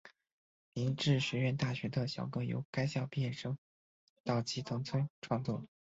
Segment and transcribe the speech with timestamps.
[0.73, 3.55] 明治学院大学的校歌由该校毕业生
[4.23, 5.63] 岛崎藤村创作。